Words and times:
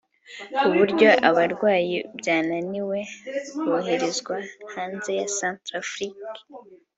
ku 0.57 0.65
buryo 0.75 1.09
abarwayi 1.29 1.95
byananiwe 2.19 2.97
boherezwa 3.69 4.35
hanze 4.73 5.09
ya 5.19 5.27
Centrafrique 5.37 6.39